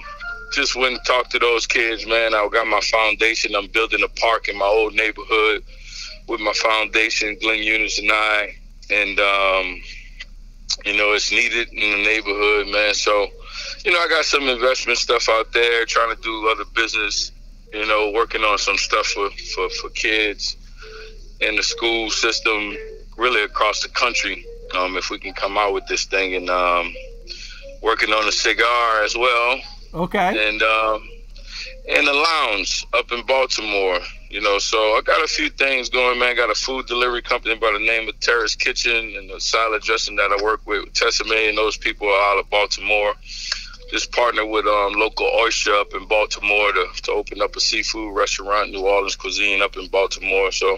just 0.53 0.77
went 0.77 0.95
and 0.95 1.05
talked 1.05 1.33
to 1.33 1.39
those 1.39 1.67
kids, 1.67 2.07
man. 2.07 2.33
I 2.33 2.49
got 2.51 2.67
my 2.67 2.81
foundation. 2.81 3.55
I'm 3.57 3.67
building 3.67 4.03
a 4.03 4.09
park 4.21 4.49
in 4.49 4.57
my 4.57 4.67
old 4.67 4.95
neighborhood 4.95 5.65
with 6.29 6.41
my 6.41 6.53
foundation, 6.53 7.37
Glenn 7.41 7.63
Eunice 7.63 7.99
and 7.99 8.11
I. 8.13 8.55
And 8.91 9.19
um 9.21 9.83
you 10.85 10.97
know, 10.97 11.13
it's 11.13 11.33
needed 11.33 11.69
in 11.73 11.91
the 11.91 12.05
neighborhood, 12.05 12.69
man. 12.69 12.93
So, 12.93 13.29
you 13.85 13.93
know, 13.93 13.99
I 13.99 14.09
got 14.09 14.25
some 14.25 14.43
investment 14.49 14.99
stuff 14.99 15.29
out 15.29 15.53
there, 15.53 15.85
trying 15.87 16.15
to 16.15 16.21
do 16.23 16.49
other 16.49 16.65
business, 16.75 17.33
you 17.73 17.87
know, 17.87 18.11
working 18.11 18.43
on 18.43 18.59
some 18.59 18.77
stuff 18.77 19.07
for, 19.07 19.31
for, 19.55 19.71
for 19.71 19.89
kids 19.91 20.57
in 21.41 21.57
the 21.57 21.63
school 21.63 22.11
system, 22.11 22.77
really 23.17 23.43
across 23.43 23.83
the 23.83 23.89
country. 23.89 24.45
Um, 24.77 24.97
if 24.97 25.11
we 25.11 25.19
can 25.19 25.33
come 25.33 25.57
out 25.57 25.73
with 25.73 25.87
this 25.87 26.05
thing 26.05 26.35
and 26.35 26.51
um, 26.51 26.95
working 27.83 28.11
on 28.13 28.27
a 28.29 28.33
cigar 28.33 29.03
as 29.05 29.17
well 29.17 29.61
Okay. 29.95 30.49
and 30.49 30.63
um, 30.63 31.09
in 31.87 32.05
the 32.05 32.13
lounge 32.13 32.85
up 32.93 33.13
in 33.13 33.25
Baltimore. 33.25 34.01
You 34.29 34.41
know, 34.41 34.59
so 34.59 34.79
I 34.79 35.03
got 35.05 35.23
a 35.23 35.29
few 35.29 35.49
things 35.51 35.89
going, 35.89 36.19
man. 36.19 36.35
Got 36.35 36.51
a 36.51 36.55
food 36.55 36.87
delivery 36.87 37.23
company 37.23 37.55
by 37.55 37.71
the 37.73 37.79
name 37.79 38.09
of 38.09 38.19
Terra's 38.19 38.57
Kitchen 38.57 39.15
and 39.17 39.31
the 39.31 39.41
salad 39.41 39.83
dressing 39.83 40.17
that 40.17 40.33
I 40.33 40.43
work 40.43 40.67
with, 40.67 40.93
Tessemae, 40.95 41.49
and 41.49 41.57
those 41.57 41.77
people 41.77 42.09
are 42.09 42.33
out 42.33 42.39
of 42.39 42.51
Baltimore. 42.51 43.15
Just 43.91 44.11
partner 44.11 44.45
with 44.45 44.67
um, 44.67 44.95
local 44.95 45.27
oyster 45.27 45.73
up 45.75 45.95
in 45.95 46.09
Baltimore 46.09 46.73
to, 46.73 46.87
to 47.03 47.13
open 47.13 47.41
up 47.41 47.55
a 47.55 47.61
seafood 47.61 48.17
restaurant, 48.17 48.73
New 48.73 48.85
Orleans 48.85 49.15
cuisine 49.15 49.63
up 49.63 49.77
in 49.77 49.87
Baltimore. 49.87 50.51
So, 50.51 50.77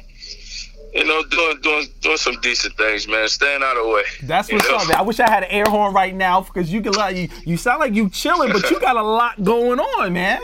you 0.92 1.04
know, 1.04 1.24
doing 1.24 1.60
doing 1.62 1.86
doing 2.02 2.18
some 2.18 2.38
decent 2.42 2.76
things, 2.76 3.08
man. 3.08 3.28
Staying 3.28 3.62
out 3.62 3.78
of 3.78 3.84
the 3.84 3.88
way. 3.88 4.02
That's 4.24 4.50
you 4.50 4.56
what's 4.56 4.68
know? 4.68 4.76
up, 4.76 4.88
man. 4.88 4.96
I 4.98 5.02
wish 5.02 5.20
I 5.20 5.30
had 5.30 5.44
an 5.44 5.50
air 5.50 5.64
horn 5.64 5.94
right 5.94 6.14
now 6.14 6.42
because 6.42 6.70
you 6.70 6.82
can 6.82 6.92
like 6.92 7.16
you 7.16 7.28
you 7.46 7.56
sound 7.56 7.80
like 7.80 7.94
you 7.94 8.10
chilling, 8.10 8.52
but 8.52 8.70
you 8.70 8.78
got 8.80 8.96
a 8.96 9.02
lot 9.02 9.42
going 9.42 9.80
on, 9.80 10.12
man. 10.12 10.42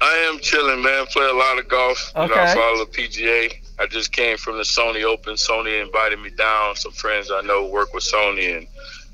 I 0.00 0.30
am 0.32 0.38
chilling, 0.40 0.82
man. 0.82 1.06
Play 1.06 1.28
a 1.28 1.34
lot 1.34 1.58
of 1.58 1.68
golf. 1.68 2.12
You 2.14 2.20
know, 2.22 2.32
Okay. 2.32 2.40
I 2.40 2.54
follow 2.54 2.84
the 2.84 2.90
PGA. 2.90 3.52
I 3.78 3.86
just 3.86 4.12
came 4.12 4.36
from 4.36 4.56
the 4.56 4.62
Sony 4.62 5.02
Open. 5.04 5.34
Sony 5.34 5.82
invited 5.84 6.18
me 6.20 6.30
down. 6.30 6.76
Some 6.76 6.92
friends 6.92 7.30
I 7.30 7.40
know 7.42 7.66
work 7.66 7.92
with 7.94 8.04
Sony 8.04 8.56
and 8.56 8.66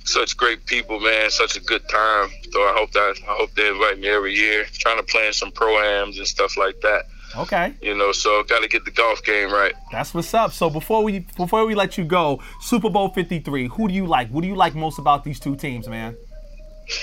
such 0.05 0.37
great 0.37 0.65
people, 0.67 1.01
man. 1.01 1.31
Such 1.31 1.57
a 1.57 1.61
good 1.61 1.89
time. 1.89 2.31
So 2.53 2.61
I 2.61 2.75
hope 2.77 2.93
that 2.93 3.17
I 3.29 3.33
hope 3.37 3.53
they 3.55 3.69
invite 3.69 3.99
me 3.99 4.09
every 4.09 4.35
year. 4.35 4.65
Trying 4.73 4.99
to 4.99 5.03
plan 5.03 5.33
some 5.33 5.51
pro-ams 5.51 6.19
and 6.19 6.27
stuff 6.27 6.57
like 6.57 6.81
that. 6.83 7.07
Okay. 7.37 7.75
You 7.83 7.95
know, 7.97 8.13
so 8.13 8.43
got 8.45 8.63
to 8.63 8.69
get 8.69 8.85
the 8.85 8.91
golf 8.93 9.23
game 9.25 9.53
right. 9.53 9.75
That's 9.93 10.15
what's 10.15 10.33
up. 10.33 10.53
So 10.53 10.71
before 10.71 11.03
we 11.03 11.21
before 11.37 11.67
we 11.67 11.75
let 11.75 11.99
you 11.99 12.05
go, 12.05 12.41
Super 12.61 12.89
Bowl 12.89 13.09
53, 13.11 13.69
who 13.69 13.89
do 13.89 13.95
you 13.95 14.07
like? 14.07 14.29
What 14.31 14.43
do 14.43 14.49
you 14.49 14.55
like 14.57 14.75
most 14.75 14.99
about 14.99 15.25
these 15.25 15.41
two 15.41 15.57
teams, 15.57 15.89
man? 15.89 16.17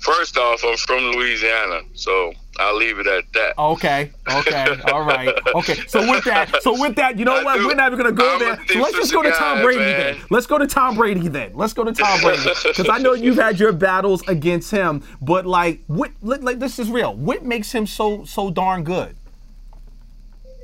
First 0.00 0.36
off, 0.36 0.62
I'm 0.64 0.76
from 0.76 1.02
Louisiana, 1.12 1.80
so 1.94 2.32
I'll 2.58 2.76
leave 2.76 2.98
it 2.98 3.06
at 3.06 3.24
that. 3.32 3.58
Okay, 3.58 4.10
okay, 4.30 4.76
all 4.92 5.02
right, 5.04 5.34
okay. 5.54 5.74
So 5.88 6.00
with 6.08 6.24
that, 6.24 6.62
so 6.62 6.78
with 6.80 6.94
that, 6.96 7.18
you 7.18 7.24
know 7.24 7.36
I 7.36 7.42
what? 7.42 7.58
do- 7.58 7.66
We're 7.66 7.74
not 7.74 7.92
even 7.92 7.98
gonna 8.04 8.12
go 8.14 8.34
I'm 8.34 8.38
there. 8.38 8.58
So 8.68 8.78
let's 8.80 8.94
just 8.96 9.12
go 9.12 9.22
to 9.22 9.30
Tom 9.30 9.58
guy, 9.58 9.62
Brady 9.62 9.80
man. 9.80 9.98
then. 10.16 10.16
Let's 10.30 10.46
go 10.46 10.58
to 10.58 10.66
Tom 10.66 10.94
Brady 10.96 11.28
then. 11.28 11.52
Let's 11.54 11.72
go 11.72 11.84
to 11.84 11.92
Tom 11.92 12.20
Brady 12.20 12.42
because 12.64 12.88
I 12.88 12.98
know 12.98 13.14
you've 13.24 13.36
had 13.36 13.58
your 13.58 13.72
battles 13.72 14.26
against 14.28 14.70
him, 14.70 15.02
but 15.20 15.46
like, 15.46 15.80
what? 15.86 16.12
Like, 16.22 16.42
like, 16.42 16.58
this 16.58 16.78
is 16.78 16.90
real. 16.90 17.14
What 17.14 17.44
makes 17.44 17.72
him 17.72 17.86
so 17.86 18.24
so 18.24 18.50
darn 18.50 18.84
good? 18.84 19.16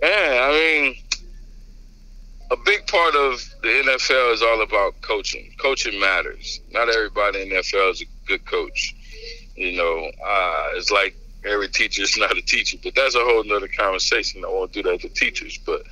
Yeah, 0.02 0.48
I 0.50 0.52
mean, 0.52 0.96
a 2.50 2.56
big 2.64 2.81
part 2.92 3.16
of 3.16 3.42
the 3.62 3.68
NFL 3.68 4.34
is 4.34 4.42
all 4.42 4.60
about 4.60 5.00
coaching. 5.00 5.50
Coaching 5.58 5.98
matters. 5.98 6.60
Not 6.70 6.90
everybody 6.90 7.40
in 7.40 7.48
the 7.48 7.54
NFL 7.56 7.92
is 7.92 8.02
a 8.02 8.04
good 8.28 8.44
coach. 8.44 8.94
You 9.56 9.78
know, 9.78 10.10
uh, 10.24 10.68
it's 10.74 10.90
like 10.90 11.16
every 11.44 11.68
teacher 11.68 12.02
is 12.02 12.16
not 12.18 12.36
a 12.36 12.42
teacher, 12.42 12.76
but 12.84 12.94
that's 12.94 13.14
a 13.14 13.20
whole 13.20 13.42
nother 13.44 13.68
conversation. 13.68 14.44
I 14.44 14.48
won't 14.48 14.72
do 14.72 14.82
that 14.82 15.00
to 15.00 15.08
teachers. 15.08 15.58
But 15.64 15.82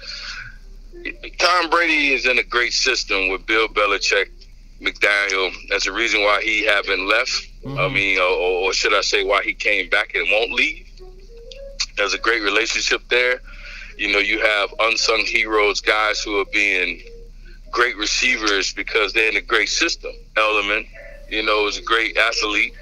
Tom 1.39 1.71
Brady 1.71 2.13
is 2.13 2.27
in 2.27 2.39
a 2.39 2.45
great 2.45 2.75
system 2.75 3.31
with 3.31 3.47
Bill 3.47 3.67
Belichick, 3.69 4.29
McDaniel. 4.83 5.53
That's 5.71 5.87
the 5.87 5.93
reason 5.93 6.21
why 6.21 6.43
he 6.43 6.67
haven't 6.67 7.09
left. 7.09 7.49
I 7.67 7.89
mean, 7.89 8.19
or, 8.19 8.67
or 8.69 8.73
should 8.75 8.95
I 8.95 9.01
say, 9.01 9.25
why 9.25 9.43
he 9.43 9.55
came 9.55 9.89
back 9.89 10.15
and 10.15 10.27
won't 10.31 10.53
leave. 10.53 10.87
There's 11.97 12.15
a 12.15 12.19
great 12.19 12.43
relationship 12.43 13.03
there. 13.09 13.41
You 14.01 14.11
know, 14.11 14.19
you 14.19 14.41
have 14.41 14.73
unsung 14.81 15.27
heroes, 15.27 15.83
guys 15.83 16.23
who 16.23 16.41
are 16.41 16.47
being 16.47 17.03
great 17.71 17.99
receivers 17.99 18.73
because 18.73 19.13
they're 19.13 19.29
in 19.29 19.37
a 19.37 19.43
great 19.43 19.69
system. 19.69 20.11
Edelman, 20.37 20.89
you 21.29 21.43
know, 21.43 21.67
is 21.67 21.77
a 21.77 21.83
great 21.83 22.17
athlete. 22.17 22.73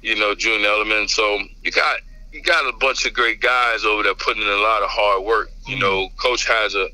You 0.00 0.14
know, 0.14 0.32
Julian 0.36 0.62
Edelman. 0.62 1.10
So 1.10 1.40
you 1.64 1.72
got 1.72 2.02
you 2.32 2.40
got 2.40 2.72
a 2.72 2.76
bunch 2.78 3.04
of 3.04 3.14
great 3.14 3.40
guys 3.40 3.84
over 3.84 4.04
there 4.04 4.14
putting 4.14 4.44
in 4.44 4.48
a 4.48 4.62
lot 4.62 4.84
of 4.84 4.90
hard 4.90 5.24
work. 5.24 5.50
You 5.66 5.76
know, 5.76 6.08
coach 6.22 6.46
has 6.46 6.76
a 6.76 6.86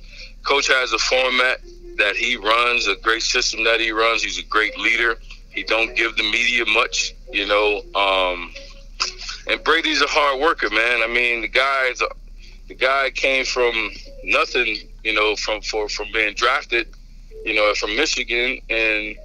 coach 0.42 0.68
has 0.68 0.94
a 0.94 0.98
format 0.98 1.60
that 1.98 2.16
he 2.16 2.38
runs, 2.38 2.86
a 2.86 2.96
great 2.96 3.24
system 3.24 3.62
that 3.64 3.78
he 3.78 3.90
runs. 3.90 4.22
He's 4.22 4.38
a 4.38 4.44
great 4.44 4.78
leader. 4.78 5.16
He 5.50 5.64
don't 5.64 5.94
give 5.94 6.16
the 6.16 6.22
media 6.22 6.64
much. 6.64 7.14
You 7.30 7.46
know, 7.46 7.82
um, 7.94 8.54
and 9.48 9.62
Brady's 9.62 10.00
a 10.00 10.06
hard 10.06 10.40
worker, 10.40 10.70
man. 10.70 11.02
I 11.02 11.08
mean, 11.08 11.42
the 11.42 11.48
guy's 11.48 12.00
the 12.68 12.74
guy 12.74 13.10
came 13.10 13.44
from 13.44 13.90
nothing, 14.24 14.76
you 15.04 15.14
know, 15.14 15.36
from 15.36 15.60
for 15.60 15.88
from 15.88 16.08
being 16.12 16.34
drafted, 16.34 16.88
you 17.44 17.54
know, 17.54 17.72
from 17.74 17.94
Michigan, 17.96 18.60
and 18.68 19.16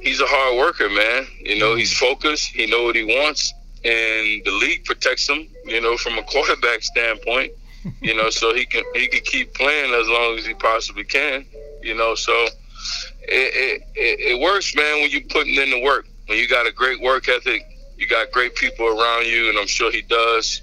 he's 0.00 0.20
a 0.20 0.26
hard 0.26 0.58
worker, 0.58 0.88
man. 0.88 1.26
You 1.40 1.58
know, 1.58 1.74
he's 1.74 1.96
focused. 1.96 2.48
He 2.48 2.66
know 2.66 2.84
what 2.84 2.96
he 2.96 3.04
wants, 3.04 3.52
and 3.84 4.44
the 4.44 4.58
league 4.60 4.84
protects 4.84 5.28
him. 5.28 5.46
You 5.64 5.80
know, 5.80 5.96
from 5.96 6.18
a 6.18 6.22
quarterback 6.32 6.82
standpoint, 6.82 7.52
you 8.00 8.14
know, 8.14 8.30
so 8.30 8.54
he 8.54 8.66
can 8.66 8.84
he 8.94 9.08
can 9.08 9.22
keep 9.24 9.54
playing 9.54 9.94
as 9.94 10.08
long 10.08 10.38
as 10.38 10.46
he 10.46 10.54
possibly 10.54 11.04
can. 11.04 11.46
You 11.82 11.94
know, 11.94 12.14
so 12.14 12.32
it 13.22 13.82
it, 13.94 14.20
it, 14.20 14.40
works, 14.40 14.74
man, 14.74 15.00
when 15.00 15.10
you're 15.10 15.22
putting 15.22 15.54
in 15.54 15.70
the 15.70 15.80
work. 15.80 16.06
When 16.26 16.38
you 16.38 16.46
got 16.46 16.66
a 16.66 16.72
great 16.72 17.00
work 17.00 17.28
ethic, 17.28 17.66
you 17.96 18.06
got 18.06 18.30
great 18.30 18.54
people 18.54 18.86
around 18.86 19.26
you, 19.26 19.48
and 19.48 19.58
I'm 19.58 19.66
sure 19.66 19.90
he 19.90 20.02
does. 20.02 20.62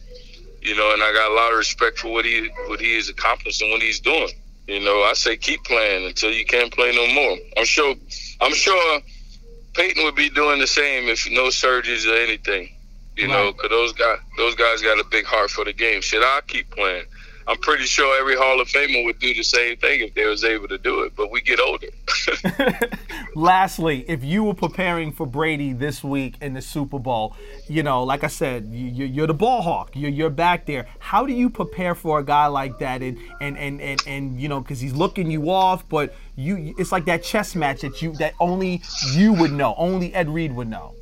You 0.68 0.76
know, 0.76 0.92
and 0.94 1.02
I 1.02 1.14
got 1.14 1.32
a 1.32 1.34
lot 1.34 1.54
of 1.54 1.58
respect 1.58 1.98
for 2.00 2.10
what 2.10 2.26
he 2.26 2.50
what 2.68 2.82
he 2.82 2.96
has 2.96 3.08
accomplished 3.08 3.62
and 3.62 3.72
what 3.72 3.82
he's 3.82 4.02
doing. 4.02 4.30
You 4.68 4.82
know, 4.82 5.02
I 5.04 5.14
say 5.14 5.38
keep 5.38 5.64
playing 5.64 6.06
until 6.06 6.30
you 6.30 6.46
can't 6.46 6.74
play 6.74 6.94
no 6.94 7.08
more. 7.14 7.38
I'm 7.56 7.64
sure 7.64 7.96
I'm 8.42 8.54
sure 8.54 9.00
Peyton 9.76 10.04
would 10.04 10.16
be 10.16 10.30
doing 10.30 10.60
the 10.60 10.68
same 10.68 11.08
if 11.08 11.26
no 11.32 11.46
surgeries 11.48 12.06
or 12.06 12.18
anything. 12.18 12.70
You 13.16 13.30
know, 13.30 13.54
'cause 13.54 13.70
know, 13.70 13.70
because 13.70 13.70
those 13.70 13.94
guys 13.94 14.20
those 14.38 14.56
guys 14.56 14.82
got 14.82 15.00
a 15.00 15.06
big 15.06 15.24
heart 15.24 15.52
for 15.52 15.64
the 15.64 15.72
game. 15.72 16.02
Should 16.02 16.22
I 16.22 16.42
keep 16.46 16.70
playing? 16.72 17.06
I'm 17.48 17.58
pretty 17.60 17.86
sure 17.86 18.20
every 18.20 18.36
Hall 18.36 18.60
of 18.60 18.68
Famer 18.68 19.06
would 19.06 19.20
do 19.20 19.34
the 19.34 19.44
same 19.44 19.78
thing 19.78 20.02
if 20.02 20.14
they 20.16 20.26
was 20.26 20.44
able 20.44 20.68
to 20.68 20.78
do 20.78 21.04
it. 21.04 21.14
But 21.16 21.32
we 21.32 21.40
get 21.40 21.62
older. 21.62 21.88
Lastly, 23.38 24.04
if 24.08 24.24
you 24.24 24.44
were 24.44 24.56
preparing 24.56 25.12
for 25.12 25.28
Brady 25.28 25.72
this 25.72 26.04
week 26.04 26.38
in 26.42 26.56
the 26.56 26.62
Super 26.62 26.98
Bowl, 26.98 27.36
you 27.68 27.84
know, 27.84 28.02
like 28.02 28.24
I 28.24 28.30
said, 28.30 28.66
you, 28.72 29.06
you're 29.06 29.28
the 29.28 29.36
ball 29.36 29.62
hawk. 29.62 29.92
You're, 29.94 30.10
you're 30.10 30.32
back 30.32 30.66
there. 30.66 30.88
How 30.98 31.24
do 31.24 31.34
you 31.34 31.52
prepare 31.52 31.94
for 31.94 32.18
a 32.18 32.24
guy 32.24 32.48
like 32.48 32.80
that? 32.80 33.04
And 33.04 33.20
and 33.40 33.56
and 33.60 33.80
and, 33.80 34.04
and 34.08 34.42
you 34.42 34.50
know, 34.50 34.60
because 34.60 34.80
he's 34.80 34.94
looking 34.94 35.30
you 35.30 35.52
off, 35.52 35.88
but 35.88 36.16
you, 36.36 36.74
it's 36.80 36.92
like 36.92 37.06
that 37.06 37.22
chess 37.22 37.54
match 37.54 37.82
that 37.82 38.02
you 38.02 38.14
that 38.14 38.34
only 38.40 38.82
you 39.14 39.34
would 39.34 39.52
know, 39.52 39.76
only 39.78 40.16
Ed 40.16 40.30
Reed 40.30 40.56
would 40.56 40.68
know. 40.68 40.96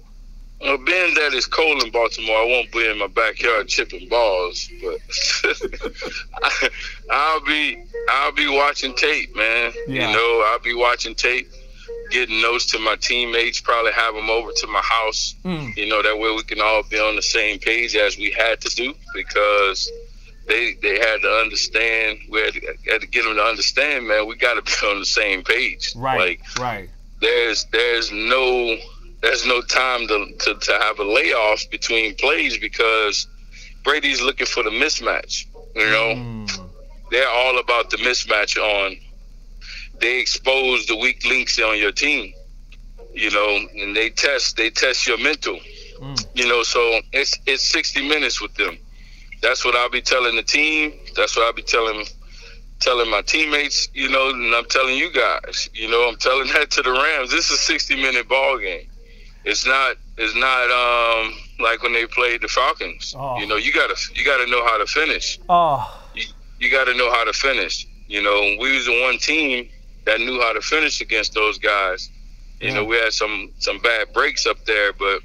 Well, 0.59 0.77
being 0.79 1.13
that 1.13 1.33
it's 1.33 1.45
cold 1.45 1.83
in 1.83 1.91
Baltimore, 1.91 2.35
I 2.35 2.45
won't 2.45 2.69
be 2.73 2.85
in 2.85 2.97
my 2.97 3.07
backyard 3.07 3.69
chipping 3.69 4.09
balls, 4.09 4.69
but 4.81 4.99
I, 6.43 6.69
I'll 7.09 7.45
be 7.45 7.81
I'll 8.09 8.33
be 8.33 8.49
watching 8.49 8.93
tape, 8.93 9.33
man. 9.37 9.71
Yeah. 9.87 10.09
You 10.09 10.13
know, 10.17 10.43
I'll 10.47 10.59
be 10.59 10.73
watching 10.73 11.15
tape, 11.15 11.47
getting 12.11 12.41
notes 12.41 12.65
to 12.67 12.79
my 12.79 12.95
teammates. 12.95 13.61
Probably 13.61 13.91
have 13.91 14.15
them 14.15 14.29
over 14.29 14.51
to 14.51 14.67
my 14.67 14.81
house. 14.81 15.35
Hmm. 15.43 15.69
You 15.75 15.87
know, 15.87 16.01
that 16.01 16.17
way 16.17 16.31
we 16.31 16.43
can 16.43 16.61
all 16.61 16.83
be 16.83 16.99
on 16.99 17.15
the 17.15 17.21
same 17.21 17.59
page 17.59 17.95
as 17.95 18.17
we 18.17 18.31
had 18.31 18.61
to 18.61 18.75
do 18.75 18.93
because 19.13 19.91
they 20.47 20.73
they 20.81 20.99
had 20.99 21.21
to 21.21 21.29
understand. 21.29 22.19
We 22.29 22.41
had 22.41 22.53
to, 22.53 22.91
had 22.91 23.01
to 23.01 23.07
get 23.07 23.23
them 23.23 23.35
to 23.35 23.43
understand, 23.43 24.07
man. 24.07 24.27
We 24.27 24.35
got 24.35 24.55
to 24.55 24.61
be 24.61 24.87
on 24.87 24.99
the 24.99 25.05
same 25.05 25.43
page. 25.43 25.93
Right. 25.95 26.39
Like 26.39 26.59
right. 26.59 26.89
there's 27.21 27.65
there's 27.65 28.11
no 28.11 28.77
there's 29.21 29.45
no 29.45 29.61
time 29.61 30.07
to, 30.07 30.33
to, 30.39 30.53
to 30.53 30.71
have 30.73 30.99
a 30.99 31.03
layoff 31.03 31.67
between 31.71 32.13
plays 32.15 32.57
because 32.57 33.27
Brady's 33.83 34.21
looking 34.21 34.45
for 34.45 34.61
the 34.61 34.69
mismatch. 34.69 35.45
You 35.75 35.85
know, 35.85 36.15
hmm. 36.15 36.45
they're 37.11 37.29
all 37.29 37.59
about 37.59 37.89
the 37.89 37.97
mismatch 37.97 38.57
on. 38.57 38.97
They 39.99 40.19
expose 40.19 40.85
the 40.87 40.95
weak 40.95 41.25
links 41.25 41.59
on 41.59 41.77
your 41.77 41.91
team. 41.91 42.33
You 43.13 43.31
know, 43.31 43.67
and 43.75 43.95
they 43.95 44.09
test 44.09 44.57
they 44.57 44.69
test 44.69 45.07
your 45.07 45.17
mental. 45.17 45.59
You 46.33 46.47
know, 46.47 46.63
so 46.63 46.99
it's 47.13 47.37
it's 47.45 47.63
60 47.63 48.07
minutes 48.07 48.41
with 48.41 48.53
them. 48.55 48.77
That's 49.41 49.63
what 49.63 49.75
I'll 49.75 49.89
be 49.89 50.01
telling 50.01 50.35
the 50.35 50.43
team. 50.43 50.93
That's 51.15 51.35
what 51.37 51.45
I'll 51.45 51.53
be 51.53 51.61
telling 51.61 52.05
telling 52.79 53.09
my 53.09 53.21
teammates, 53.21 53.87
you 53.93 54.09
know, 54.09 54.29
and 54.31 54.53
I'm 54.53 54.65
telling 54.65 54.97
you 54.97 55.09
guys, 55.11 55.69
you 55.73 55.89
know, 55.89 56.07
I'm 56.09 56.17
telling 56.17 56.47
that 56.53 56.71
to 56.71 56.81
the 56.81 56.91
Rams. 56.91 57.31
This 57.31 57.45
is 57.49 57.51
a 57.51 57.61
60 57.61 57.95
minute 57.95 58.27
ball 58.27 58.57
game. 58.57 58.87
It's 59.45 59.65
not. 59.65 59.97
It's 60.17 60.35
not 60.35 60.71
um, 60.71 61.33
like 61.59 61.83
when 61.83 61.93
they 61.93 62.05
played 62.07 62.41
the 62.41 62.47
Falcons. 62.47 63.13
Oh. 63.17 63.37
You 63.37 63.45
know, 63.45 63.57
you 63.57 63.71
gotta 63.71 63.95
you 64.13 64.25
gotta 64.25 64.49
know 64.49 64.65
how 64.65 64.77
to 64.77 64.85
finish. 64.87 65.39
Oh, 65.47 66.03
You, 66.15 66.23
you 66.59 66.71
gotta 66.71 66.95
know 66.95 67.11
how 67.11 67.23
to 67.23 67.33
finish. 67.33 67.87
You 68.07 68.23
know, 68.23 68.55
we 68.59 68.75
was 68.75 68.85
the 68.85 69.01
one 69.01 69.17
team 69.19 69.69
that 70.05 70.19
knew 70.19 70.39
how 70.39 70.53
to 70.53 70.61
finish 70.61 71.01
against 71.01 71.33
those 71.33 71.57
guys. 71.57 72.09
You 72.61 72.73
know, 72.73 72.85
we 72.85 72.95
had 72.95 73.13
some 73.13 73.51
some 73.59 73.79
bad 73.79 74.13
breaks 74.13 74.45
up 74.45 74.63
there, 74.65 74.93
but 74.93 75.21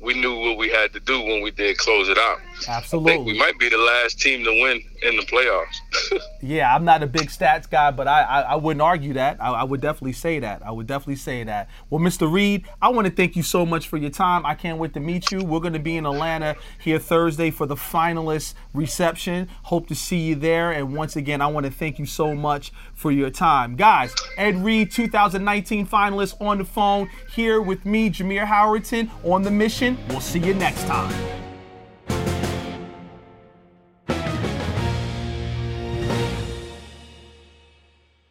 we 0.00 0.14
knew 0.14 0.38
what 0.38 0.58
we 0.58 0.68
had 0.68 0.92
to 0.92 1.00
do 1.00 1.20
when 1.22 1.40
we 1.40 1.50
did 1.50 1.78
close 1.78 2.08
it 2.08 2.18
out. 2.18 2.40
Absolutely. 2.68 3.32
we 3.32 3.38
might 3.38 3.58
be 3.58 3.68
the 3.68 3.78
last 3.78 4.20
team 4.20 4.44
to 4.44 4.50
win 4.50 4.82
in 5.02 5.16
the 5.16 5.22
playoffs. 5.22 6.20
Yeah, 6.44 6.74
I'm 6.74 6.84
not 6.84 7.02
a 7.02 7.06
big 7.06 7.28
stats 7.28 7.70
guy, 7.70 7.90
but 7.90 8.06
I 8.06 8.20
I, 8.20 8.40
I 8.40 8.56
wouldn't 8.56 8.82
argue 8.82 9.14
that. 9.14 9.38
I, 9.40 9.50
I 9.52 9.64
would 9.64 9.80
definitely 9.80 10.12
say 10.12 10.40
that. 10.40 10.60
I 10.62 10.70
would 10.70 10.86
definitely 10.86 11.16
say 11.16 11.42
that. 11.44 11.70
Well, 11.88 12.02
Mr. 12.02 12.30
Reed, 12.30 12.66
I 12.82 12.90
want 12.90 13.06
to 13.06 13.12
thank 13.12 13.34
you 13.34 13.42
so 13.42 13.64
much 13.64 13.88
for 13.88 13.96
your 13.96 14.10
time. 14.10 14.44
I 14.44 14.54
can't 14.54 14.78
wait 14.78 14.92
to 14.92 15.00
meet 15.00 15.32
you. 15.32 15.42
We're 15.42 15.60
going 15.60 15.72
to 15.72 15.78
be 15.78 15.96
in 15.96 16.04
Atlanta 16.04 16.56
here 16.78 16.98
Thursday 16.98 17.50
for 17.50 17.64
the 17.64 17.76
finalist 17.76 18.52
reception. 18.74 19.48
Hope 19.62 19.86
to 19.88 19.94
see 19.94 20.18
you 20.18 20.34
there. 20.34 20.70
And 20.70 20.94
once 20.94 21.16
again, 21.16 21.40
I 21.40 21.46
want 21.46 21.64
to 21.64 21.72
thank 21.72 21.98
you 21.98 22.04
so 22.04 22.34
much 22.34 22.72
for 22.92 23.10
your 23.10 23.30
time, 23.30 23.74
guys. 23.74 24.14
Ed 24.36 24.62
Reed, 24.62 24.90
2019 24.90 25.86
finalist, 25.86 26.38
on 26.42 26.58
the 26.58 26.64
phone 26.64 27.08
here 27.32 27.62
with 27.62 27.86
me, 27.86 28.10
Jameer 28.10 28.46
Howerton, 28.46 29.08
on 29.24 29.42
the 29.42 29.50
mission. 29.50 29.96
We'll 30.08 30.20
see 30.20 30.40
you 30.40 30.52
next 30.52 30.84
time. 30.84 31.43